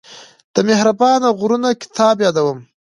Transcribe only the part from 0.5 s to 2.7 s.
د مهربانه غرونه کتاب يادوم.